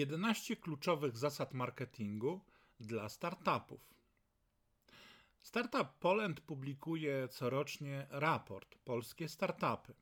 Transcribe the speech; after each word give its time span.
11 0.00 0.56
kluczowych 0.56 1.16
zasad 1.16 1.54
marketingu 1.54 2.40
dla 2.80 3.08
startupów. 3.08 3.80
Startup 5.42 5.88
Poland 6.00 6.40
publikuje 6.40 7.28
corocznie 7.28 8.06
raport 8.10 8.78
Polskie 8.84 9.28
Startupy. 9.28 9.94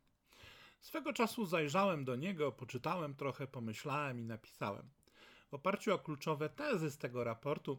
Swego 0.81 1.13
czasu 1.13 1.47
zajrzałem 1.47 2.05
do 2.05 2.17
niego, 2.17 2.53
poczytałem 2.53 3.15
trochę, 3.15 3.47
pomyślałem 3.47 4.21
i 4.21 4.25
napisałem. 4.25 4.89
W 5.51 5.55
oparciu 5.55 5.95
o 5.95 5.99
kluczowe 5.99 6.49
tezy 6.49 6.91
z 6.91 6.99
tego 6.99 7.25
raportu 7.25 7.79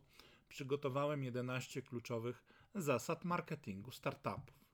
przygotowałem 0.49 1.23
11 1.23 1.81
kluczowych 1.81 2.43
zasad 2.75 3.25
marketingu 3.25 3.91
startupów. 3.91 4.65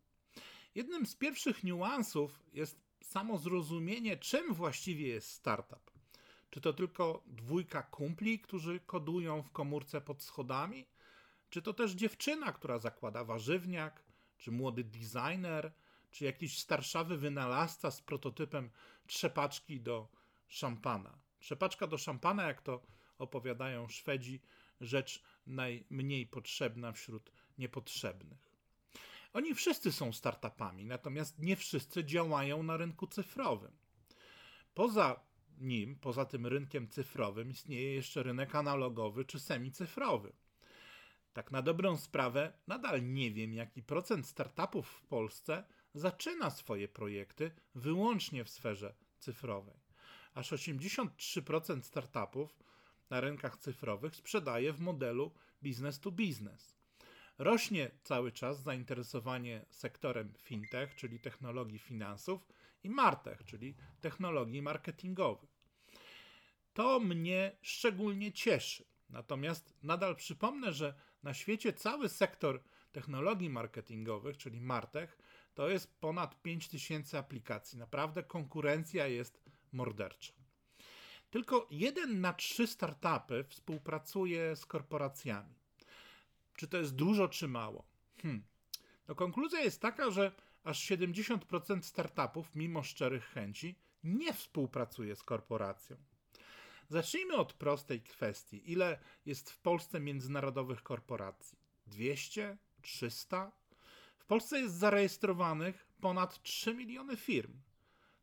Jednym 0.75 1.05
z 1.05 1.15
pierwszych 1.15 1.63
niuansów 1.63 2.39
jest 2.53 2.79
samo 3.01 3.37
zrozumienie, 3.37 4.17
czym 4.17 4.53
właściwie 4.53 5.07
jest 5.07 5.29
startup. 5.29 5.94
Czy 6.55 6.61
to 6.61 6.73
tylko 6.73 7.23
dwójka 7.27 7.83
kumpli, 7.83 8.39
którzy 8.39 8.79
kodują 8.79 9.41
w 9.41 9.51
komórce 9.51 10.01
pod 10.01 10.23
schodami? 10.23 10.85
Czy 11.49 11.61
to 11.61 11.73
też 11.73 11.91
dziewczyna, 11.91 12.51
która 12.53 12.79
zakłada 12.79 13.23
warzywniak? 13.23 14.03
Czy 14.37 14.51
młody 14.51 14.83
designer? 14.83 15.73
Czy 16.11 16.25
jakiś 16.25 16.59
starszawy 16.59 17.17
wynalazca 17.17 17.91
z 17.91 18.01
prototypem 18.01 18.69
trzepaczki 19.07 19.81
do 19.81 20.07
szampana? 20.47 21.17
Trzepaczka 21.39 21.87
do 21.87 21.97
szampana, 21.97 22.43
jak 22.43 22.61
to 22.61 22.81
opowiadają 23.17 23.87
Szwedzi, 23.87 24.41
rzecz 24.81 25.23
najmniej 25.47 26.27
potrzebna 26.27 26.91
wśród 26.91 27.31
niepotrzebnych. 27.57 28.51
Oni 29.33 29.55
wszyscy 29.55 29.91
są 29.91 30.13
startupami, 30.13 30.85
natomiast 30.85 31.39
nie 31.39 31.55
wszyscy 31.55 32.05
działają 32.05 32.63
na 32.63 32.77
rynku 32.77 33.07
cyfrowym. 33.07 33.71
Poza 34.73 35.34
nim, 35.61 35.95
poza 35.95 36.25
tym 36.25 36.45
rynkiem 36.45 36.87
cyfrowym, 36.87 37.49
istnieje 37.49 37.93
jeszcze 37.93 38.23
rynek 38.23 38.55
analogowy 38.55 39.25
czy 39.25 39.39
semicyfrowy. 39.39 40.33
Tak 41.33 41.51
na 41.51 41.61
dobrą 41.61 41.97
sprawę, 41.97 42.53
nadal 42.67 43.13
nie 43.13 43.31
wiem, 43.31 43.53
jaki 43.53 43.83
procent 43.83 44.27
startupów 44.27 44.87
w 44.87 45.01
Polsce 45.01 45.63
zaczyna 45.93 46.49
swoje 46.49 46.87
projekty 46.87 47.51
wyłącznie 47.75 48.43
w 48.43 48.49
sferze 48.49 48.95
cyfrowej. 49.19 49.79
Aż 50.33 50.51
83% 50.51 51.81
startupów 51.81 52.59
na 53.09 53.21
rynkach 53.21 53.57
cyfrowych 53.57 54.15
sprzedaje 54.15 54.73
w 54.73 54.79
modelu 54.79 55.31
business 55.61 55.99
to 55.99 56.11
business. 56.11 56.75
Rośnie 57.37 57.91
cały 58.03 58.31
czas 58.31 58.63
zainteresowanie 58.63 59.65
sektorem 59.69 60.33
fintech, 60.41 60.95
czyli 60.95 61.19
technologii 61.19 61.79
finansów, 61.79 62.47
i 62.83 62.89
martech, 62.89 63.43
czyli 63.45 63.75
technologii 64.01 64.61
marketingowych. 64.61 65.49
To 66.73 66.99
mnie 66.99 67.57
szczególnie 67.61 68.31
cieszy. 68.31 68.85
Natomiast 69.09 69.73
nadal 69.83 70.15
przypomnę, 70.15 70.73
że 70.73 70.93
na 71.23 71.33
świecie 71.33 71.73
cały 71.73 72.09
sektor 72.09 72.63
technologii 72.91 73.49
marketingowych, 73.49 74.37
czyli 74.37 74.61
Martech, 74.61 75.17
to 75.53 75.69
jest 75.69 75.99
ponad 75.99 76.41
5000 76.41 77.17
aplikacji. 77.17 77.79
Naprawdę 77.79 78.23
konkurencja 78.23 79.07
jest 79.07 79.43
mordercza. 79.71 80.33
Tylko 81.29 81.67
jeden 81.71 82.21
na 82.21 82.33
trzy 82.33 82.67
startupy 82.67 83.43
współpracuje 83.43 84.55
z 84.55 84.65
korporacjami. 84.65 85.64
Czy 86.55 86.67
to 86.67 86.77
jest 86.77 86.95
dużo, 86.95 87.27
czy 87.27 87.47
mało? 87.47 87.85
Hmm. 88.21 88.43
No, 89.07 89.15
konkluzja 89.15 89.59
jest 89.59 89.81
taka, 89.81 90.11
że 90.11 90.31
aż 90.63 90.89
70% 90.89 91.81
startupów, 91.81 92.55
mimo 92.55 92.83
szczerych 92.83 93.25
chęci, 93.25 93.75
nie 94.03 94.33
współpracuje 94.33 95.15
z 95.15 95.23
korporacją. 95.23 95.97
Zacznijmy 96.89 97.35
od 97.35 97.53
prostej 97.53 98.01
kwestii. 98.01 98.71
Ile 98.71 98.99
jest 99.25 99.51
w 99.51 99.59
Polsce 99.59 99.99
międzynarodowych 99.99 100.83
korporacji? 100.83 101.57
200? 101.87 102.57
300? 102.81 103.51
W 104.17 104.25
Polsce 104.25 104.59
jest 104.59 104.75
zarejestrowanych 104.75 105.87
ponad 106.01 106.41
3 106.41 106.73
miliony 106.73 107.17
firm. 107.17 107.53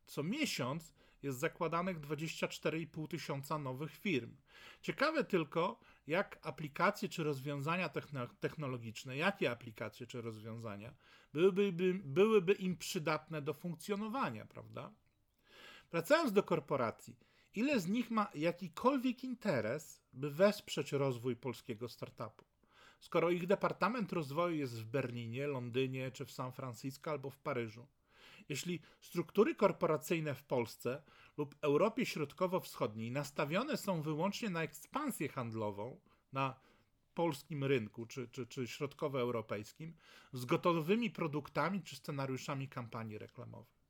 Co 0.05 0.23
miesiąc 0.23 0.93
jest 1.23 1.39
zakładanych 1.39 1.99
24,5 1.99 3.07
tysiąca 3.07 3.59
nowych 3.59 3.91
firm. 3.91 4.35
Ciekawe 4.81 5.23
tylko, 5.23 5.79
jak 6.07 6.39
aplikacje 6.41 7.09
czy 7.09 7.23
rozwiązania 7.23 7.89
technologiczne, 8.39 9.17
jakie 9.17 9.51
aplikacje 9.51 10.07
czy 10.07 10.21
rozwiązania 10.21 10.93
byłyby, 11.33 11.93
byłyby 12.03 12.53
im 12.53 12.77
przydatne 12.77 13.41
do 13.41 13.53
funkcjonowania, 13.53 14.45
prawda? 14.45 14.93
Wracając 15.91 16.33
do 16.33 16.43
korporacji, 16.43 17.15
ile 17.55 17.79
z 17.79 17.87
nich 17.87 18.11
ma 18.11 18.31
jakikolwiek 18.35 19.23
interes, 19.23 20.01
by 20.13 20.31
wesprzeć 20.31 20.91
rozwój 20.91 21.35
polskiego 21.35 21.89
startupu? 21.89 22.45
Skoro 22.99 23.29
ich 23.29 23.47
departament 23.47 24.13
rozwoju 24.13 24.55
jest 24.55 24.81
w 24.81 24.85
Berlinie, 24.85 25.47
Londynie 25.47 26.11
czy 26.11 26.25
w 26.25 26.31
San 26.31 26.51
Francisco 26.51 27.11
albo 27.11 27.29
w 27.29 27.39
Paryżu. 27.39 27.87
Jeśli 28.49 28.81
struktury 28.99 29.55
korporacyjne 29.55 30.35
w 30.35 30.43
Polsce 30.43 31.03
lub 31.37 31.55
Europie 31.61 32.05
Środkowo-Wschodniej 32.05 33.11
nastawione 33.11 33.77
są 33.77 34.01
wyłącznie 34.01 34.49
na 34.49 34.63
ekspansję 34.63 35.29
handlową 35.29 35.99
na 36.33 36.55
polskim 37.13 37.63
rynku 37.63 38.05
czy, 38.05 38.27
czy, 38.27 38.47
czy 38.47 38.67
środkowoeuropejskim 38.67 39.93
z 40.33 40.45
gotowymi 40.45 41.09
produktami 41.09 41.83
czy 41.83 41.95
scenariuszami 41.95 42.67
kampanii 42.67 43.17
reklamowych. 43.17 43.83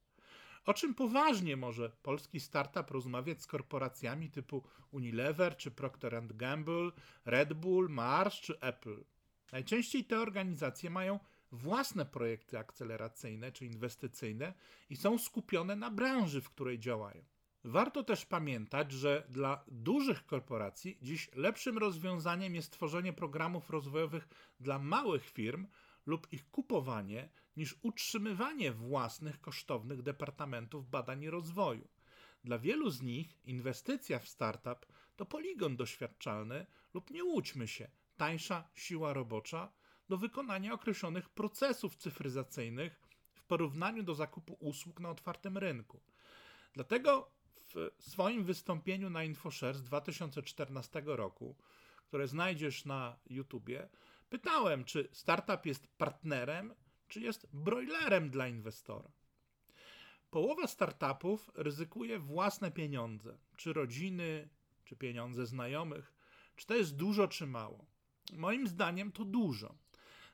O 0.66 0.74
czym 0.74 0.96
poważnie 0.96 1.58
może 1.58 1.90
polski 1.90 2.40
startup 2.40 2.92
rozmawiać 2.92 3.42
z 3.42 3.48
korporacjami 3.48 4.30
typu 4.30 4.64
Unilever 4.92 5.58
czy 5.58 5.72
Procter 5.72 6.28
Gamble, 6.28 6.92
Red 7.26 7.54
Bull, 7.54 7.90
Mars 7.90 8.36
czy 8.36 8.60
Apple? 8.60 9.04
Najczęściej 9.52 10.06
te 10.06 10.20
organizacje 10.20 10.90
mają 10.90 11.20
własne 11.54 12.06
projekty 12.06 12.60
akceleracyjne 12.60 13.52
czy 13.52 13.66
inwestycyjne 13.66 14.54
i 14.90 14.96
są 14.96 15.18
skupione 15.18 15.76
na 15.76 15.92
branży, 15.92 16.42
w 16.42 16.50
której 16.50 16.80
działają. 16.80 17.24
Warto 17.64 18.04
też 18.04 18.26
pamiętać, 18.26 18.92
że 18.92 19.28
dla 19.30 19.64
dużych 19.68 20.26
korporacji 20.26 20.98
dziś 21.02 21.30
lepszym 21.36 21.78
rozwiązaniem 21.78 22.56
jest 22.56 22.72
tworzenie 22.72 23.14
programów 23.14 23.70
rozwojowych 23.70 24.28
dla 24.60 24.80
małych 24.80 25.30
firm 25.30 25.68
lub 26.06 26.34
ich 26.34 26.50
kupowanie, 26.50 27.30
niż 27.58 27.76
utrzymywanie 27.82 28.72
własnych 28.72 29.42
kosztownych 29.42 30.02
departamentów 30.02 30.90
badań 30.90 31.24
i 31.24 31.30
rozwoju. 31.30 31.88
Dla 32.44 32.60
wielu 32.60 32.90
z 32.90 33.02
nich 33.02 33.38
inwestycja 33.46 34.20
w 34.20 34.28
startup 34.28 34.86
to 35.16 35.26
poligon 35.26 35.76
doświadczalny 35.76 36.66
lub 36.94 37.12
nie 37.12 37.24
łudźmy 37.24 37.68
się, 37.68 37.90
tańsza 38.18 38.70
siła 38.74 39.14
robocza 39.14 39.74
do 40.10 40.18
wykonania 40.18 40.74
określonych 40.74 41.30
procesów 41.30 41.96
cyfryzacyjnych 41.96 43.02
w 43.34 43.44
porównaniu 43.44 44.04
do 44.04 44.16
zakupu 44.16 44.58
usług 44.60 45.00
na 45.00 45.10
otwartym 45.10 45.58
rynku. 45.58 46.02
Dlatego 46.74 47.32
w 47.66 47.92
swoim 48.00 48.44
wystąpieniu 48.44 49.10
na 49.10 49.24
InfoShare 49.24 49.76
z 49.76 49.84
2014 49.84 51.02
roku, 51.06 51.56
które 52.08 52.28
znajdziesz 52.28 52.86
na 52.86 53.20
YouTubie, 53.30 53.90
pytałem, 54.30 54.86
czy 54.86 55.10
startup 55.12 55.66
jest 55.66 55.88
partnerem, 55.88 56.74
czy 57.08 57.22
jest 57.22 57.48
broilerem 57.54 58.30
dla 58.30 58.48
inwestora. 58.48 59.12
Połowa 60.30 60.68
startupów 60.68 61.52
ryzykuje 61.56 62.20
własne 62.20 62.72
pieniądze, 62.72 63.38
czy 63.58 63.74
rodziny, 63.74 64.50
czy 64.86 64.96
pieniądze 64.96 65.46
znajomych. 65.46 66.14
Czy 66.56 66.66
to 66.66 66.76
jest 66.76 66.96
dużo, 66.96 67.28
czy 67.28 67.48
mało? 67.48 67.86
Moim 68.34 68.68
zdaniem 68.68 69.12
to 69.12 69.26
dużo. 69.26 69.76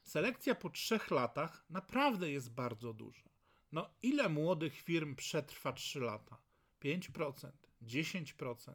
Selekcja 0.10 0.56
po 0.56 0.70
trzech 0.70 1.12
latach 1.12 1.66
naprawdę 1.70 2.32
jest 2.32 2.54
bardzo 2.54 2.94
duża. 2.94 3.30
No, 3.72 3.90
ile 4.02 4.30
młodych 4.30 4.82
firm 4.82 5.16
przetrwa 5.16 5.74
3 5.74 6.00
lata? 6.00 6.38
5%, 6.82 7.52
10%. 7.82 8.74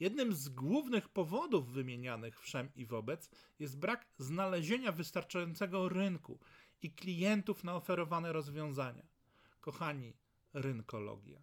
Jednym 0.00 0.34
z 0.34 0.48
głównych 0.48 1.08
powodów 1.08 1.72
wymienianych 1.72 2.40
wszem 2.40 2.68
i 2.74 2.86
wobec 2.86 3.30
jest 3.58 3.78
brak 3.78 4.06
znalezienia 4.18 4.92
wystarczającego 4.92 5.88
rynku 5.88 6.38
i 6.82 6.90
klientów 6.90 7.64
na 7.64 7.74
oferowane 7.74 8.32
rozwiązania. 8.32 9.06
Kochani, 9.60 10.12
rynkologia. 10.52 11.42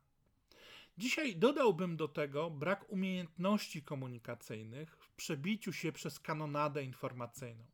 Dzisiaj 0.97 1.36
dodałbym 1.36 1.97
do 1.97 2.07
tego 2.07 2.50
brak 2.50 2.91
umiejętności 2.91 3.83
komunikacyjnych 3.83 4.97
w 4.97 5.09
przebiciu 5.12 5.74
się 5.74 5.91
przez 5.91 6.19
kanonadę 6.19 6.83
informacyjną 6.83 7.73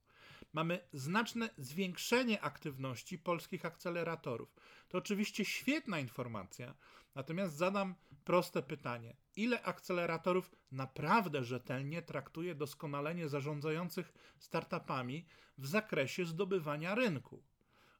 mamy 0.53 0.79
znaczne 0.93 1.49
zwiększenie 1.57 2.41
aktywności 2.41 3.17
polskich 3.19 3.65
akceleratorów. 3.65 4.55
To 4.87 4.97
oczywiście 4.97 5.45
świetna 5.45 5.99
informacja, 5.99 6.75
natomiast 7.15 7.55
zadam 7.55 7.95
proste 8.23 8.63
pytanie: 8.63 9.15
ile 9.35 9.63
akceleratorów 9.63 10.51
naprawdę 10.71 11.43
rzetelnie 11.43 12.01
traktuje 12.01 12.55
doskonalenie 12.55 13.29
zarządzających 13.29 14.13
startupami 14.39 15.25
w 15.57 15.67
zakresie 15.67 16.25
zdobywania 16.25 16.95
rynku? 16.95 17.43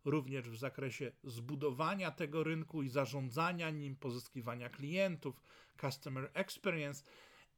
również 0.06 0.50
w 0.50 0.57
zakresie 0.57 1.12
zbudowania 1.24 2.12
tego 2.12 2.44
rynku 2.44 2.84
i 2.84 2.90
zarządzania 2.90 3.69
nim, 3.69 3.96
pozyskiwania 3.96 4.69
klientów, 4.69 5.42
customer 5.81 6.31
experience 6.34 7.04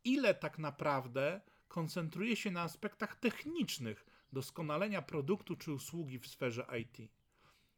ile 0.03 0.33
tak 0.33 0.59
naprawdę 0.59 1.41
koncentruje 1.67 2.35
się 2.35 2.51
na 2.51 2.61
aspektach 2.61 3.15
technicznych 3.15 4.05
doskonalenia 4.33 5.01
produktu 5.01 5.55
czy 5.55 5.73
usługi 5.73 6.19
w 6.19 6.27
sferze 6.27 6.67
IT. 6.81 7.11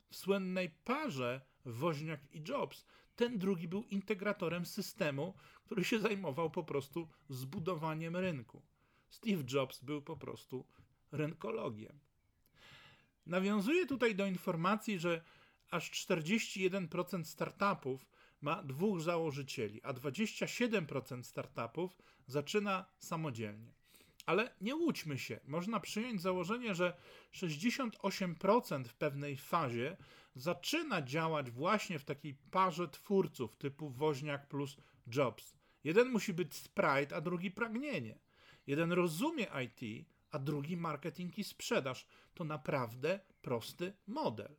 W 0.10 0.16
słynnej 0.16 0.70
parze 0.70 1.42
Woźniak 1.66 2.36
i 2.36 2.44
Jobs 2.50 2.86
ten 3.16 3.38
drugi 3.38 3.68
był 3.68 3.84
integratorem 3.84 4.66
systemu, 4.66 5.34
który 5.66 5.84
się 5.84 6.00
zajmował 6.00 6.50
po 6.50 6.64
prostu 6.64 7.10
zbudowaniem 7.30 8.16
rynku. 8.16 8.62
Steve 9.10 9.44
Jobs 9.54 9.80
był 9.80 10.02
po 10.02 10.18
prostu 10.18 10.66
rynkologiem. 11.12 12.00
Nawiązuję 13.26 13.86
tutaj 13.86 14.16
do 14.16 14.26
informacji, 14.26 15.00
że 15.00 15.24
aż 15.70 15.92
41% 15.92 17.24
startupów 17.24 18.06
ma 18.42 18.64
dwóch 18.64 19.02
założycieli, 19.02 19.84
a 19.84 19.94
27% 19.94 21.24
startupów 21.24 21.98
zaczyna 22.28 22.86
samodzielnie. 23.00 23.74
Ale 24.26 24.56
nie 24.62 24.76
łudźmy 24.76 25.20
się, 25.20 25.40
można 25.46 25.80
przyjąć 25.80 26.22
założenie, 26.22 26.76
że 26.76 26.98
68% 27.34 28.84
w 28.84 28.94
pewnej 28.94 29.38
fazie 29.38 29.98
zaczyna 30.36 31.02
działać 31.02 31.52
właśnie 31.52 32.00
w 32.00 32.06
takiej 32.06 32.34
parze 32.52 32.88
twórców 32.88 33.56
typu 33.56 33.90
Woźniak 33.90 34.48
plus 34.48 34.78
Jobs. 35.16 35.54
Jeden 35.84 36.10
musi 36.10 36.34
być 36.34 36.56
sprite, 36.56 37.16
a 37.16 37.22
drugi 37.22 37.52
pragnienie. 37.52 38.20
Jeden 38.68 38.92
rozumie 38.92 39.48
IT, 39.66 40.08
a 40.32 40.40
drugi 40.40 40.78
marketing 40.78 41.38
i 41.38 41.44
sprzedaż. 41.44 42.08
To 42.34 42.44
naprawdę 42.44 43.20
prosty 43.42 43.94
model. 44.08 44.56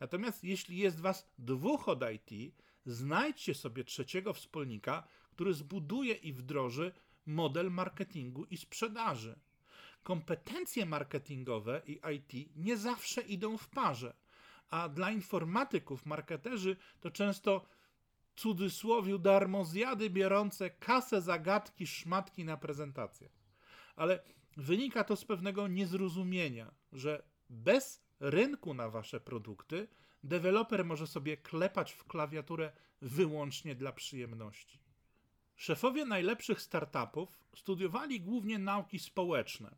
Natomiast 0.00 0.44
jeśli 0.44 0.78
jest 0.78 1.00
was 1.00 1.32
dwóch 1.38 1.88
od 1.88 2.00
IT, 2.14 2.54
znajdźcie 2.86 3.54
sobie 3.54 3.84
trzeciego 3.84 4.32
wspólnika, 4.32 5.08
który 5.30 5.54
zbuduje 5.54 6.14
i 6.14 6.32
wdroży 6.32 6.92
model 7.26 7.70
marketingu 7.70 8.44
i 8.44 8.56
sprzedaży. 8.56 9.38
Kompetencje 10.02 10.86
marketingowe 10.86 11.82
i 11.86 12.00
IT 12.14 12.56
nie 12.56 12.76
zawsze 12.76 13.20
idą 13.20 13.58
w 13.58 13.68
parze, 13.68 14.14
a 14.70 14.88
dla 14.88 15.10
informatyków, 15.10 16.06
marketerzy 16.06 16.76
to 17.00 17.10
często 17.10 17.66
cudzysłowiu 18.36 19.18
darmozjady 19.18 20.10
biorące 20.10 20.70
kasę 20.70 21.22
zagadki, 21.22 21.86
szmatki 21.86 22.44
na 22.44 22.56
prezentację. 22.56 23.28
Ale 23.96 24.22
wynika 24.56 25.04
to 25.04 25.16
z 25.16 25.24
pewnego 25.24 25.68
niezrozumienia, 25.68 26.74
że 26.92 27.22
bez 27.50 28.04
rynku 28.20 28.74
na 28.74 28.90
wasze 28.90 29.20
produkty 29.20 29.88
deweloper 30.24 30.84
może 30.84 31.06
sobie 31.06 31.36
klepać 31.36 31.92
w 31.92 32.04
klawiaturę 32.04 32.72
wyłącznie 33.00 33.74
dla 33.74 33.92
przyjemności. 33.92 34.78
Szefowie 35.62 36.04
najlepszych 36.04 36.62
startupów 36.62 37.38
studiowali 37.56 38.20
głównie 38.20 38.58
nauki 38.58 38.98
społeczne, 38.98 39.74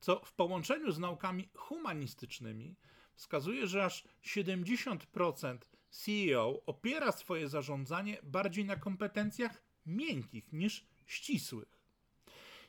co 0.00 0.20
w 0.24 0.32
połączeniu 0.32 0.92
z 0.92 0.98
naukami 0.98 1.48
humanistycznymi 1.54 2.76
wskazuje, 3.14 3.66
że 3.66 3.84
aż 3.84 4.04
70% 4.22 5.58
CEO 5.90 6.62
opiera 6.66 7.12
swoje 7.12 7.48
zarządzanie 7.48 8.18
bardziej 8.22 8.64
na 8.64 8.76
kompetencjach 8.76 9.62
miękkich 9.86 10.52
niż 10.52 10.86
ścisłych. 11.06 11.80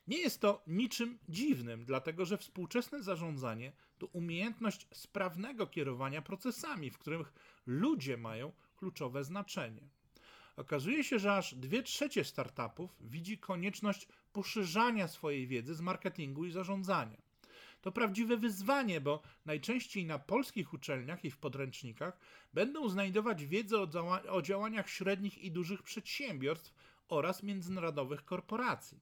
Nie 0.08 0.18
jest 0.18 0.42
to 0.42 0.64
niczym 0.68 1.20
dziwnym, 1.30 1.86
dlatego 1.86 2.26
że 2.26 2.38
współczesne 2.38 3.04
zarządzanie 3.04 3.72
to 3.98 4.08
umiejętność 4.08 4.88
sprawnego 4.94 5.68
kierowania 5.68 6.22
procesami, 6.22 6.92
w 6.92 6.98
których 6.98 7.34
ludzie 7.66 8.18
mają 8.18 8.52
kluczowe 8.76 9.24
znaczenie. 9.24 9.90
Okazuje 10.56 11.04
się, 11.04 11.20
że 11.20 11.36
aż 11.36 11.56
2 11.56 11.82
trzecie 11.82 12.24
startupów 12.24 12.96
widzi 13.02 13.38
konieczność 13.38 14.08
poszerzania 14.34 15.08
swojej 15.08 15.48
wiedzy 15.48 15.76
z 15.76 15.82
marketingu 15.82 16.46
i 16.46 16.52
zarządzania. 16.52 17.18
To 17.82 17.92
prawdziwe 17.92 18.38
wyzwanie, 18.38 19.02
bo 19.02 19.22
najczęściej 19.46 20.06
na 20.06 20.20
polskich 20.20 20.74
uczelniach 20.74 21.26
i 21.26 21.32
w 21.32 21.38
podręcznikach 21.38 22.20
będą 22.54 22.90
znajdować 22.90 23.46
wiedzę 23.46 23.82
o, 23.82 23.88
działa 23.88 24.22
o 24.24 24.42
działaniach 24.42 24.90
średnich 24.90 25.38
i 25.38 25.52
dużych 25.52 25.84
przedsiębiorstw 25.84 26.74
oraz 27.10 27.44
międzynarodowych 27.44 28.26
korporacji. 28.26 29.00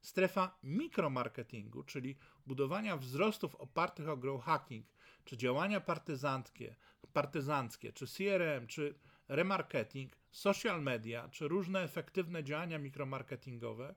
Strefa 0.00 0.58
mikromarketingu, 0.62 1.82
czyli 1.82 2.16
budowania 2.46 2.96
wzrostów 2.96 3.54
opartych 3.54 4.08
o 4.08 4.16
grow 4.16 4.44
hacking, 4.44 4.86
czy 5.24 5.36
działania 5.36 5.80
partyzanckie, 5.80 6.76
partyzanckie 7.12 7.92
czy 7.92 8.06
CRM, 8.06 8.66
czy 8.66 8.94
remarketing, 9.28 10.12
social 10.30 10.82
media, 10.82 11.28
czy 11.28 11.48
różne 11.48 11.82
efektywne 11.82 12.44
działania 12.44 12.78
mikromarketingowe, 12.78 13.94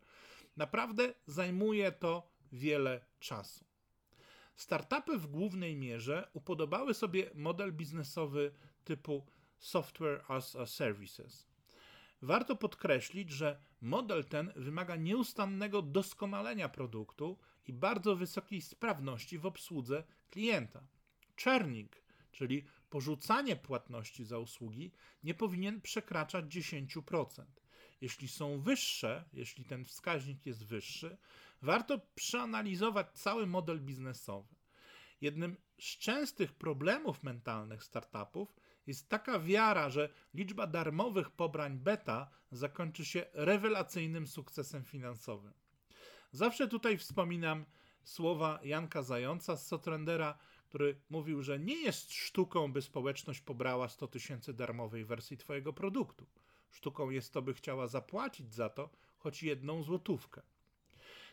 naprawdę 0.57 1.13
zajmuje 1.27 1.91
to 1.91 2.31
wiele 2.51 3.01
czasu. 3.19 3.65
Startupy 4.55 5.17
w 5.17 5.27
głównej 5.27 5.75
mierze 5.75 6.29
upodobały 6.33 6.93
sobie 6.93 7.29
model 7.33 7.73
biznesowy 7.73 8.51
typu 8.83 9.25
software 9.59 10.23
as 10.27 10.55
a 10.55 10.65
services. 10.65 11.47
Warto 12.21 12.55
podkreślić, 12.55 13.29
że 13.29 13.59
model 13.81 14.25
ten 14.25 14.51
wymaga 14.55 14.95
nieustannego 14.95 15.81
doskonalenia 15.81 16.69
produktu 16.69 17.37
i 17.67 17.73
bardzo 17.73 18.15
wysokiej 18.15 18.61
sprawności 18.61 19.37
w 19.37 19.45
obsłudze 19.45 20.03
klienta. 20.29 20.87
Churning, 21.43 21.95
czyli 22.31 22.65
porzucanie 22.91 23.55
płatności 23.55 24.25
za 24.25 24.39
usługi, 24.39 24.91
nie 25.23 25.33
powinien 25.33 25.81
przekraczać 25.81 26.45
10%. 26.45 27.45
Jeśli 28.01 28.27
są 28.27 28.61
wyższe, 28.61 29.25
jeśli 29.33 29.65
ten 29.65 29.85
wskaźnik 29.85 30.45
jest 30.45 30.65
wyższy, 30.65 31.17
warto 31.61 31.99
przeanalizować 32.15 33.07
cały 33.13 33.47
model 33.47 33.81
biznesowy. 33.81 34.55
Jednym 35.21 35.57
z 35.79 35.97
częstych 35.97 36.53
problemów 36.53 37.23
mentalnych 37.23 37.83
startupów 37.83 38.55
jest 38.87 39.09
taka 39.09 39.39
wiara, 39.39 39.89
że 39.89 40.09
liczba 40.33 40.67
darmowych 40.67 41.31
pobrań 41.31 41.77
beta 41.77 42.29
zakończy 42.51 43.05
się 43.05 43.25
rewelacyjnym 43.33 44.27
sukcesem 44.27 44.83
finansowym. 44.83 45.53
Zawsze 46.31 46.67
tutaj 46.67 46.97
wspominam 46.97 47.65
słowa 48.03 48.59
Janka 48.63 49.03
Zająca 49.03 49.55
z 49.55 49.67
Sotrendera, 49.67 50.37
który 50.71 50.95
mówił, 51.09 51.43
że 51.43 51.59
nie 51.59 51.75
jest 51.75 52.13
sztuką, 52.13 52.73
by 52.73 52.81
społeczność 52.81 53.41
pobrała 53.41 53.89
100 53.89 54.07
tysięcy 54.07 54.53
darmowej 54.53 55.05
wersji 55.05 55.37
Twojego 55.37 55.73
produktu. 55.73 56.25
Sztuką 56.69 57.09
jest 57.09 57.33
to, 57.33 57.41
by 57.41 57.53
chciała 57.53 57.87
zapłacić 57.87 58.53
za 58.53 58.69
to 58.69 58.89
choć 59.17 59.43
jedną 59.43 59.83
złotówkę. 59.83 60.41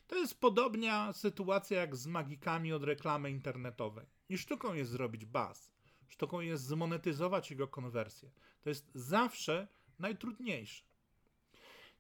To 0.08 0.16
jest 0.16 0.40
podobnia 0.40 1.12
sytuacja 1.12 1.80
jak 1.80 1.96
z 1.96 2.06
magikami 2.06 2.72
od 2.72 2.84
reklamy 2.84 3.30
internetowej. 3.30 4.06
Nie 4.30 4.38
sztuką 4.38 4.74
jest 4.74 4.90
zrobić 4.90 5.24
baz, 5.24 5.70
sztuką 6.08 6.40
jest 6.40 6.64
zmonetyzować 6.64 7.50
jego 7.50 7.68
konwersję. 7.68 8.30
To 8.62 8.68
jest 8.68 8.90
zawsze 8.94 9.68
najtrudniejsze. 9.98 10.84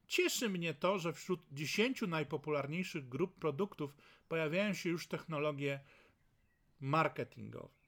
Cieszy 0.06 0.48
mnie 0.48 0.74
to, 0.74 0.98
że 0.98 1.12
wśród 1.12 1.40
10 1.52 2.02
najpopularniejszych 2.02 3.08
grup 3.08 3.38
produktów 3.38 3.94
pojawiają 4.28 4.74
się 4.74 4.88
już 4.88 5.06
technologie 5.06 5.80
marketingowe. 6.80 7.78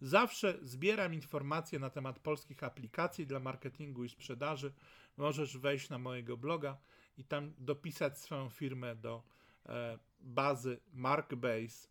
Zawsze 0.00 0.58
zbieram 0.62 1.14
informacje 1.14 1.78
na 1.78 1.90
temat 1.90 2.18
polskich 2.18 2.64
aplikacji 2.64 3.26
dla 3.26 3.40
marketingu 3.40 4.04
i 4.04 4.08
sprzedaży. 4.08 4.72
Możesz 5.16 5.58
wejść 5.58 5.90
na 5.90 5.98
mojego 5.98 6.36
bloga 6.36 6.78
i 7.18 7.24
tam 7.24 7.52
dopisać 7.58 8.18
swoją 8.18 8.48
firmę 8.48 8.96
do 8.96 9.22
e, 9.66 9.98
bazy 10.20 10.80
Markbase. 10.92 11.88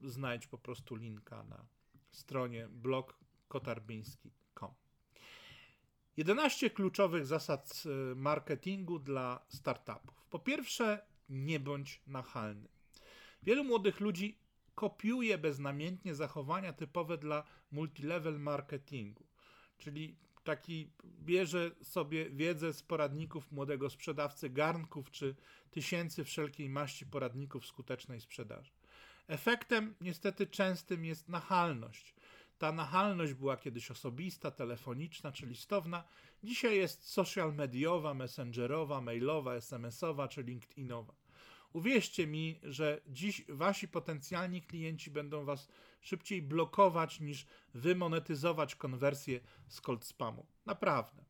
Znajdź 0.00 0.46
po 0.46 0.58
prostu 0.58 0.94
linka 0.94 1.44
na 1.44 1.66
stronie 2.10 2.68
blogkotarbiński.com. 2.68 4.74
11 6.16 6.70
kluczowych 6.70 7.26
zasad 7.26 7.82
e, 7.86 8.14
marketingu 8.14 8.98
dla 8.98 9.44
startupów. 9.48 10.26
Po 10.30 10.38
pierwsze, 10.38 11.06
nie 11.28 11.60
bądź 11.60 12.02
nachalny. 12.06 12.68
Wielu 13.42 13.64
młodych 13.64 14.00
ludzi 14.00 14.38
kopiuje 14.74 15.38
beznamiętnie 15.38 16.14
zachowania 16.14 16.72
typowe 16.72 17.18
dla 17.18 17.44
multilevel 17.70 18.40
marketingu. 18.40 19.26
Czyli 19.78 20.16
taki 20.44 20.90
bierze 21.04 21.70
sobie 21.82 22.30
wiedzę 22.30 22.72
z 22.72 22.82
poradników 22.82 23.52
młodego 23.52 23.90
sprzedawcy 23.90 24.50
garnków 24.50 25.10
czy 25.10 25.34
tysięcy 25.70 26.24
wszelkiej 26.24 26.68
maści 26.68 27.06
poradników 27.06 27.66
skutecznej 27.66 28.20
sprzedaży. 28.20 28.70
Efektem 29.28 29.94
niestety 30.00 30.46
częstym 30.46 31.04
jest 31.04 31.28
nachalność. 31.28 32.14
Ta 32.58 32.72
nachalność 32.72 33.34
była 33.34 33.56
kiedyś 33.56 33.90
osobista, 33.90 34.50
telefoniczna 34.50 35.32
czy 35.32 35.46
listowna, 35.46 36.04
dzisiaj 36.42 36.76
jest 36.76 37.08
social 37.08 37.54
mediowa, 37.54 38.14
messengerowa, 38.14 39.00
mailowa, 39.00 39.60
smsowa 39.60 40.28
czy 40.28 40.42
LinkedInowa. 40.42 41.23
Uwierzcie 41.74 42.26
mi, 42.26 42.60
że 42.62 43.00
dziś 43.06 43.44
wasi 43.48 43.88
potencjalni 43.88 44.62
klienci 44.62 45.10
będą 45.10 45.44
was 45.44 45.68
szybciej 46.00 46.42
blokować 46.42 47.20
niż 47.20 47.46
wymonetyzować 47.74 48.74
konwersję 48.74 49.40
z 49.68 49.80
cold 49.80 50.04
spamu. 50.04 50.46
Naprawdę. 50.66 51.24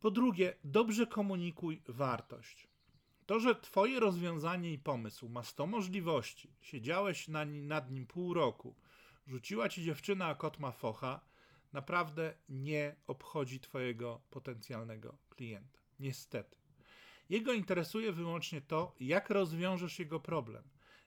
Po 0.00 0.10
drugie, 0.10 0.56
dobrze 0.64 1.06
komunikuj 1.06 1.82
wartość. 1.88 2.68
To, 3.26 3.40
że 3.40 3.54
twoje 3.54 4.00
rozwiązanie 4.00 4.72
i 4.72 4.78
pomysł 4.78 5.28
ma 5.28 5.42
100 5.42 5.66
możliwości, 5.66 6.52
siedziałeś 6.60 7.28
na, 7.28 7.44
nad 7.44 7.90
nim 7.90 8.06
pół 8.06 8.34
roku, 8.34 8.76
rzuciła 9.26 9.68
ci 9.68 9.84
dziewczyna, 9.84 10.26
a 10.26 10.34
kot 10.34 10.58
ma 10.58 10.72
focha, 10.72 11.20
naprawdę 11.72 12.34
nie 12.48 12.96
obchodzi 13.06 13.60
twojego 13.60 14.20
potencjalnego 14.30 15.18
klienta. 15.28 15.80
Niestety. 16.00 16.57
Jego 17.28 17.52
interesuje 17.52 18.12
wyłącznie 18.12 18.60
to, 18.60 18.94
jak 19.00 19.30
rozwiążesz 19.30 19.98
jego 19.98 20.20
problem, 20.20 20.62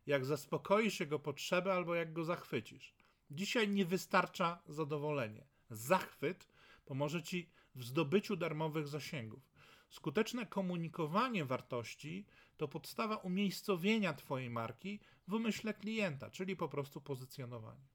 jak 0.05 0.25
zaspokoisz 0.25 0.99
jego 0.99 1.19
potrzebę 1.19 1.73
albo 1.73 1.95
jak 1.95 2.13
go 2.13 2.23
zachwycisz. 2.23 2.93
Dzisiaj 3.31 3.69
nie 3.69 3.85
wystarcza 3.85 4.61
zadowolenie. 4.67 5.47
Zachwyt 5.69 6.47
pomoże 6.85 7.23
ci 7.23 7.49
w 7.75 7.83
zdobyciu 7.83 8.35
darmowych 8.35 8.87
zasięgów. 8.87 9.51
Skuteczne 9.89 10.45
komunikowanie 10.45 11.45
wartości 11.45 12.25
to 12.57 12.67
podstawa 12.67 13.15
umiejscowienia 13.15 14.13
Twojej 14.13 14.49
marki 14.49 14.99
w 15.27 15.33
umyśle 15.33 15.73
klienta, 15.73 16.29
czyli 16.29 16.55
po 16.55 16.69
prostu 16.69 17.01
pozycjonowanie. 17.01 17.87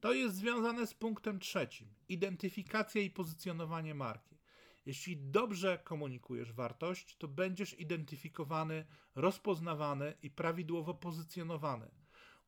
To 0.00 0.12
jest 0.12 0.36
związane 0.36 0.86
z 0.86 0.94
punktem 0.94 1.38
trzecim 1.38 1.94
identyfikacja 2.08 3.00
i 3.00 3.10
pozycjonowanie 3.10 3.94
marki. 3.94 4.33
Jeśli 4.86 5.16
dobrze 5.16 5.78
komunikujesz 5.78 6.52
wartość, 6.52 7.16
to 7.16 7.28
będziesz 7.28 7.80
identyfikowany, 7.80 8.86
rozpoznawany 9.14 10.14
i 10.22 10.30
prawidłowo 10.30 10.94
pozycjonowany. 10.94 11.90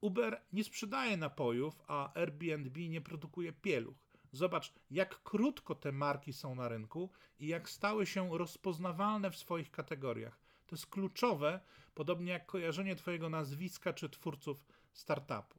Uber 0.00 0.42
nie 0.52 0.64
sprzedaje 0.64 1.16
napojów, 1.16 1.82
a 1.86 2.14
Airbnb 2.14 2.88
nie 2.88 3.00
produkuje 3.00 3.52
pieluch. 3.52 3.96
Zobacz, 4.32 4.72
jak 4.90 5.22
krótko 5.22 5.74
te 5.74 5.92
marki 5.92 6.32
są 6.32 6.54
na 6.54 6.68
rynku 6.68 7.10
i 7.38 7.46
jak 7.46 7.70
stały 7.70 8.06
się 8.06 8.38
rozpoznawalne 8.38 9.30
w 9.30 9.36
swoich 9.36 9.70
kategoriach. 9.70 10.40
To 10.66 10.76
jest 10.76 10.86
kluczowe, 10.86 11.60
podobnie 11.94 12.32
jak 12.32 12.46
kojarzenie 12.46 12.96
Twojego 12.96 13.30
nazwiska 13.30 13.92
czy 13.92 14.08
twórców 14.08 14.66
startupu. 14.92 15.58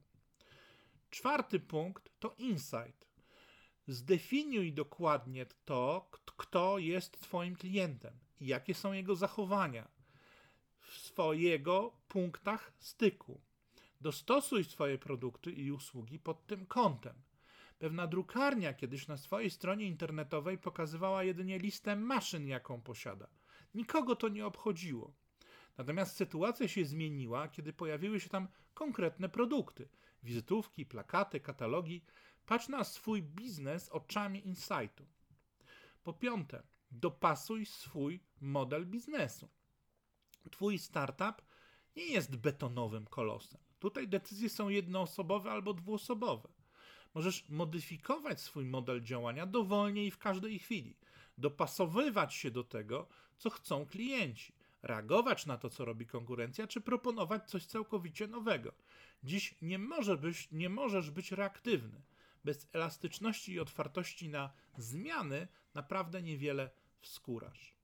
Czwarty 1.10 1.60
punkt 1.60 2.19
to 2.19 2.36
insight. 2.38 3.07
Zdefiniuj 3.88 4.74
dokładnie 4.74 5.46
to, 5.65 6.10
kto 6.38 6.77
jest 6.77 7.20
Twoim 7.22 7.56
klientem 7.56 8.13
i 8.39 8.48
jakie 8.48 8.74
są 8.74 8.94
jego 8.94 9.15
zachowania 9.15 9.88
w 10.79 10.94
swojego 10.94 11.91
punktach 12.08 12.74
styku. 12.79 13.41
Dostosuj 14.01 14.63
swoje 14.63 14.98
produkty 14.98 15.51
i 15.51 15.72
usługi 15.72 16.20
pod 16.20 16.48
tym 16.48 16.65
kątem. 16.65 17.22
Pewna 17.79 18.08
drukarnia 18.08 18.74
kiedyś 18.74 19.08
na 19.08 19.17
swojej 19.17 19.50
stronie 19.50 19.86
internetowej 19.86 20.58
pokazywała 20.58 21.24
jedynie 21.24 21.60
listę 21.60 21.96
maszyn, 21.96 22.48
jaką 22.48 22.82
posiada. 22.82 23.27
Nikogo 23.75 24.15
to 24.15 24.29
nie 24.29 24.46
obchodziło. 24.46 25.13
Natomiast 25.77 26.15
sytuacja 26.15 26.67
się 26.67 26.86
zmieniła, 26.86 27.48
kiedy 27.48 27.74
pojawiły 27.74 28.20
się 28.20 28.29
tam 28.29 28.48
konkretne 28.74 29.29
produkty 29.29 29.89
wizytówki, 30.24 30.86
plakaty, 30.86 31.39
katalogi. 31.39 32.01
Patrz 32.48 32.68
na 32.68 32.84
swój 32.84 33.24
biznes 33.24 33.89
oczami 33.89 34.48
insightu. 34.48 35.06
Po 36.04 36.13
piąte, 36.13 36.63
dopasuj 36.92 37.66
swój 37.66 38.20
model 38.42 38.86
biznesu. 38.86 39.50
Twój 40.51 40.80
startup 40.80 41.42
nie 41.96 42.06
jest 42.06 42.36
betonowym 42.36 43.06
kolosem. 43.06 43.60
Tutaj 43.80 44.08
decyzje 44.08 44.50
są 44.50 44.70
jednoosobowe 44.70 45.51
albo 45.51 45.74
dwuosobowe. 45.74 46.50
Możesz 47.13 47.50
modyfikować 47.50 48.42
swój 48.42 48.66
model 48.66 49.04
działania 49.04 49.46
dowolnie 49.46 50.06
i 50.06 50.12
w 50.12 50.18
każdej 50.18 50.60
chwili, 50.60 50.98
dopasowywać 51.38 52.34
się 52.34 52.51
do 52.51 52.63
tego, 52.63 53.08
co 53.38 53.50
chcą 53.50 53.86
klienci, 53.86 54.54
reagować 54.82 55.46
na 55.46 55.58
to, 55.58 55.70
co 55.70 55.86
robi 55.86 56.06
konkurencja, 56.06 56.68
czy 56.68 56.82
proponować 56.82 57.50
coś 57.50 57.66
całkowicie 57.66 58.27
nowego. 58.27 58.74
Dziś 59.24 59.56
nie, 59.62 59.80
być, 60.22 60.51
nie 60.51 60.70
możesz 60.70 61.12
być 61.12 61.32
reaktywny. 61.32 62.01
Bez 62.48 62.68
elastyczności 62.74 63.54
i 63.54 63.60
otwartości 63.60 64.30
na 64.30 64.54
zmiany 64.77 65.48
naprawdę 65.74 66.22
niewiele 66.22 66.70
wskórasz. 67.00 67.75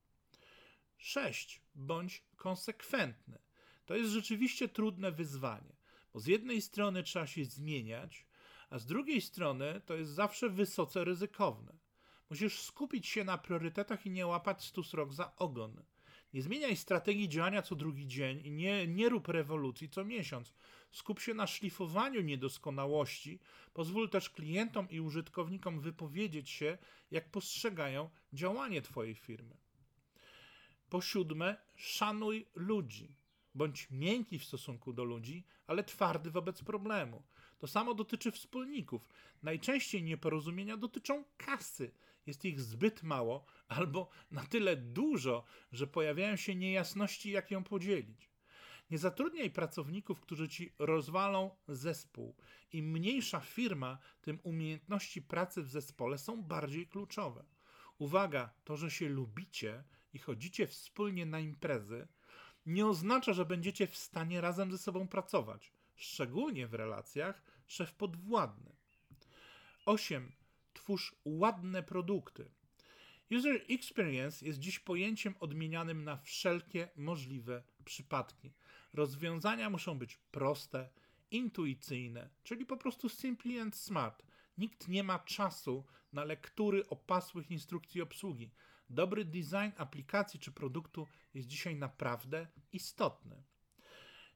6. 0.97 1.61
Bądź 1.75 2.23
konsekwentny. 2.35 3.39
To 3.85 3.95
jest 3.95 4.11
rzeczywiście 4.11 4.69
trudne 4.69 5.11
wyzwanie, 5.11 5.75
bo 6.13 6.19
z 6.19 6.27
jednej 6.27 6.61
strony 6.61 7.03
trzeba 7.03 7.27
się 7.27 7.45
zmieniać, 7.45 8.25
a 8.69 8.79
z 8.79 8.85
drugiej 8.85 9.21
strony 9.21 9.81
to 9.85 9.95
jest 9.95 10.11
zawsze 10.11 10.49
wysoce 10.49 11.03
ryzykowne. 11.03 11.73
Musisz 12.29 12.61
skupić 12.61 13.07
się 13.07 13.23
na 13.23 13.37
priorytetach 13.37 14.05
i 14.05 14.11
nie 14.11 14.27
łapać 14.27 14.65
stu 14.65 14.83
srok 14.83 15.13
za 15.13 15.35
ogon. 15.35 15.83
Nie 16.33 16.41
zmieniaj 16.41 16.75
strategii 16.75 17.29
działania 17.29 17.61
co 17.61 17.75
drugi 17.75 18.07
dzień 18.07 18.41
i 18.45 18.51
nie, 18.51 18.87
nie 18.87 19.09
rób 19.09 19.27
rewolucji 19.27 19.89
co 19.89 20.05
miesiąc. 20.05 20.53
Skup 20.93 21.19
się 21.19 21.33
na 21.33 21.47
szlifowaniu 21.47 22.21
niedoskonałości. 22.21 23.39
Pozwól 23.73 24.09
też 24.09 24.29
klientom 24.29 24.89
i 24.89 24.99
użytkownikom 24.99 25.79
wypowiedzieć 25.79 26.49
się, 26.49 26.77
jak 27.11 27.31
postrzegają 27.31 28.09
działanie 28.33 28.81
Twojej 28.81 29.15
firmy. 29.15 29.57
Po 30.89 31.01
siódme, 31.01 31.57
szanuj 31.75 32.45
ludzi. 32.55 33.15
Bądź 33.55 33.87
miękki 33.91 34.39
w 34.39 34.45
stosunku 34.45 34.93
do 34.93 35.03
ludzi, 35.03 35.43
ale 35.67 35.83
twardy 35.83 36.31
wobec 36.31 36.63
problemu. 36.63 37.23
To 37.59 37.67
samo 37.67 37.93
dotyczy 37.93 38.31
wspólników. 38.31 39.09
Najczęściej 39.43 40.03
nieporozumienia 40.03 40.77
dotyczą 40.77 41.23
kasy. 41.37 41.91
Jest 42.25 42.45
ich 42.45 42.61
zbyt 42.61 43.03
mało 43.03 43.45
albo 43.67 44.09
na 44.31 44.43
tyle 44.43 44.75
dużo, 44.75 45.43
że 45.71 45.87
pojawiają 45.87 46.35
się 46.35 46.55
niejasności, 46.55 47.31
jak 47.31 47.51
ją 47.51 47.63
podzielić. 47.63 48.32
Nie 48.89 48.97
zatrudniaj 48.97 49.51
pracowników, 49.51 50.19
którzy 50.19 50.49
ci 50.49 50.73
rozwalą 50.79 51.55
zespół. 51.67 52.35
Im 52.71 52.91
mniejsza 52.91 53.39
firma, 53.39 53.97
tym 54.21 54.39
umiejętności 54.43 55.21
pracy 55.21 55.63
w 55.63 55.69
zespole 55.69 56.17
są 56.17 56.43
bardziej 56.43 56.87
kluczowe. 56.87 57.45
Uwaga, 57.97 58.53
to, 58.63 58.77
że 58.77 58.91
się 58.91 59.09
lubicie 59.09 59.83
i 60.13 60.19
chodzicie 60.19 60.67
wspólnie 60.67 61.25
na 61.25 61.39
imprezy, 61.39 62.07
nie 62.65 62.87
oznacza, 62.87 63.33
że 63.33 63.45
będziecie 63.45 63.87
w 63.87 63.97
stanie 63.97 64.41
razem 64.41 64.71
ze 64.71 64.77
sobą 64.77 65.07
pracować, 65.07 65.73
szczególnie 65.95 66.67
w 66.67 66.73
relacjach 66.73 67.41
szef-podwładny. 67.67 68.71
8. 69.85 70.31
Twórz 70.73 71.15
ładne 71.25 71.83
produkty. 71.83 72.51
User 73.31 73.65
experience 73.69 74.45
jest 74.45 74.59
dziś 74.59 74.79
pojęciem 74.79 75.35
odmienianym 75.39 76.03
na 76.03 76.17
wszelkie 76.17 76.89
możliwe 76.95 77.63
przypadki. 77.85 78.51
Rozwiązania 78.93 79.69
muszą 79.69 79.97
być 79.97 80.17
proste, 80.17 80.89
intuicyjne, 81.31 82.29
czyli 82.43 82.65
po 82.65 82.77
prostu 82.77 83.09
simply 83.09 83.61
and 83.61 83.75
smart. 83.75 84.23
Nikt 84.57 84.87
nie 84.87 85.03
ma 85.03 85.19
czasu 85.19 85.85
na 86.13 86.23
lektury 86.23 86.89
opasłych 86.89 87.51
instrukcji 87.51 88.01
obsługi. 88.01 88.51
Dobry 88.89 89.25
design 89.25 89.71
aplikacji 89.77 90.39
czy 90.39 90.51
produktu 90.51 91.07
jest 91.33 91.47
dzisiaj 91.47 91.75
naprawdę 91.75 92.47
istotny. 92.71 93.43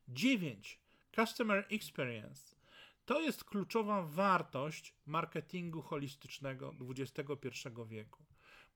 9. 0.07 0.81
Customer 1.15 1.67
experience. 1.69 2.55
To 3.05 3.21
jest 3.21 3.43
kluczowa 3.43 4.01
wartość 4.01 4.93
marketingu 5.05 5.81
holistycznego 5.81 6.73
XXI 6.97 7.49
wieku. 7.87 8.25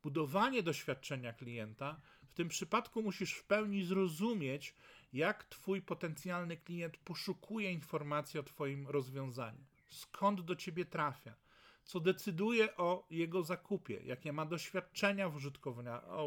Budowanie 0.03 0.63
doświadczenia 0.63 1.33
klienta, 1.33 2.01
w 2.27 2.33
tym 2.33 2.47
przypadku 2.47 3.03
musisz 3.03 3.33
w 3.33 3.43
pełni 3.43 3.83
zrozumieć, 3.83 4.75
jak 5.13 5.43
Twój 5.43 5.81
potencjalny 5.81 6.57
klient 6.57 6.97
poszukuje 6.97 7.71
informacji 7.71 8.39
o 8.39 8.43
Twoim 8.43 8.87
rozwiązaniu, 8.87 9.63
skąd 9.89 10.41
do 10.41 10.55
Ciebie 10.55 10.85
trafia, 10.85 11.35
co 11.83 11.99
decyduje 11.99 12.77
o 12.77 13.07
jego 13.09 13.43
zakupie, 13.43 14.01
jakie 14.03 14.33
ma 14.33 14.45
doświadczenia 14.45 15.29
w, 15.29 15.39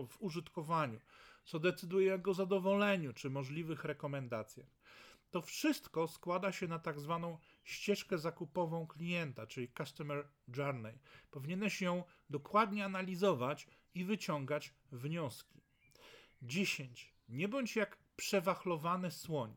w 0.09 0.23
użytkowaniu, 0.23 1.01
co 1.45 1.59
decyduje 1.59 2.13
o 2.13 2.17
jego 2.17 2.35
zadowoleniu 2.35 3.13
czy 3.13 3.31
możliwych 3.31 3.85
rekomendacjach. 3.85 4.67
To 5.31 5.43
wszystko 5.43 6.09
składa 6.09 6.53
się 6.53 6.69
na 6.69 6.79
tak 6.79 7.01
zwaną 7.01 7.39
ścieżkę 7.65 8.19
zakupową 8.19 8.87
klienta, 8.87 9.47
czyli 9.47 9.69
Customer 9.79 10.29
Journey. 10.57 10.99
Powinieneś 11.31 11.83
ją 11.83 12.05
dokładnie 12.31 12.85
analizować 12.85 13.67
i 13.95 14.05
wyciągać 14.05 14.75
wnioski. 14.93 15.61
10. 16.43 17.15
Nie 17.29 17.49
bądź 17.49 17.77
jak 17.77 18.04
przewachlowany 18.17 19.11
słoń. 19.11 19.55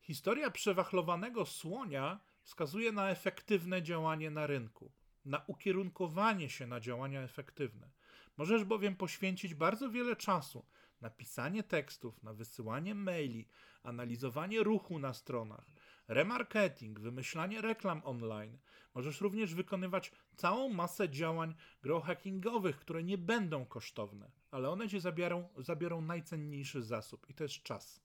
Historia 0.00 0.50
przewachlowanego 0.50 1.46
słonia 1.46 2.20
wskazuje 2.42 2.92
na 2.92 3.10
efektywne 3.10 3.82
działanie 3.82 4.30
na 4.30 4.46
rynku, 4.46 4.92
na 5.24 5.44
ukierunkowanie 5.46 6.50
się 6.50 6.66
na 6.66 6.80
działania 6.80 7.22
efektywne. 7.22 7.90
Możesz 8.36 8.64
bowiem 8.64 8.96
poświęcić 8.96 9.54
bardzo 9.54 9.90
wiele 9.90 10.16
czasu 10.16 10.66
na 11.00 11.10
pisanie 11.10 11.62
tekstów, 11.62 12.22
na 12.22 12.34
wysyłanie 12.34 12.94
maili, 12.94 13.48
analizowanie 13.82 14.62
ruchu 14.62 14.98
na 14.98 15.14
stronach, 15.14 15.66
remarketing, 16.08 17.00
wymyślanie 17.00 17.60
reklam 17.60 18.02
online. 18.04 18.58
Możesz 18.94 19.20
również 19.20 19.54
wykonywać 19.54 20.12
całą 20.36 20.68
masę 20.68 21.08
działań 21.08 21.54
growhackingowych, 21.82 22.78
które 22.78 23.04
nie 23.04 23.18
będą 23.18 23.66
kosztowne, 23.66 24.30
ale 24.54 24.70
one 24.70 24.88
ci 24.88 25.00
zabiorą, 25.00 25.48
zabiorą 25.58 26.00
najcenniejszy 26.00 26.82
zasób 26.82 27.30
i 27.30 27.34
to 27.34 27.42
jest 27.44 27.62
czas. 27.62 28.00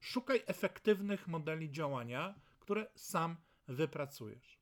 Szukaj 0.00 0.42
efektywnych 0.46 1.28
modeli 1.28 1.70
działania, 1.70 2.34
które 2.60 2.86
sam 2.94 3.36
wypracujesz. 3.68 4.58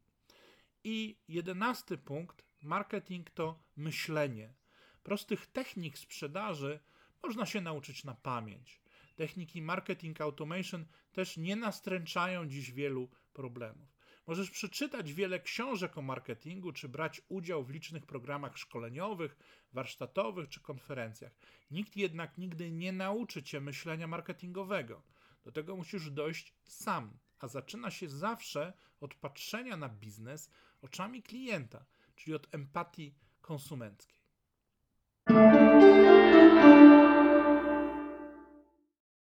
I 0.84 1.16
jedenasty 1.28 1.98
punkt: 1.98 2.44
marketing 2.62 3.30
to 3.30 3.62
myślenie. 3.76 4.54
Prostych 5.02 5.46
technik 5.46 5.98
sprzedaży 5.98 6.80
można 7.22 7.46
się 7.46 7.60
nauczyć 7.60 8.04
na 8.04 8.14
pamięć. 8.14 8.80
Techniki 9.16 9.62
marketing 9.62 10.20
automation 10.20 10.84
też 11.12 11.36
nie 11.36 11.56
nastręczają 11.56 12.48
dziś 12.48 12.72
wielu 12.72 13.08
problemów. 13.32 13.99
Możesz 14.26 14.50
przeczytać 14.50 15.12
wiele 15.12 15.40
książek 15.40 15.98
o 15.98 16.02
marketingu, 16.02 16.72
czy 16.72 16.88
brać 16.88 17.22
udział 17.28 17.64
w 17.64 17.70
licznych 17.70 18.06
programach 18.06 18.58
szkoleniowych, 18.58 19.36
warsztatowych 19.72 20.48
czy 20.48 20.60
konferencjach. 20.60 21.32
Nikt 21.70 21.96
jednak 21.96 22.38
nigdy 22.38 22.70
nie 22.70 22.92
nauczy 22.92 23.42
cię 23.42 23.60
myślenia 23.60 24.06
marketingowego. 24.06 25.02
Do 25.44 25.52
tego 25.52 25.76
musisz 25.76 26.10
dojść 26.10 26.54
sam, 26.64 27.18
a 27.38 27.48
zaczyna 27.48 27.90
się 27.90 28.08
zawsze 28.08 28.72
od 29.00 29.14
patrzenia 29.14 29.76
na 29.76 29.88
biznes 29.88 30.50
oczami 30.82 31.22
klienta, 31.22 31.84
czyli 32.14 32.34
od 32.34 32.54
empatii 32.54 33.14
konsumenckiej. 33.40 34.20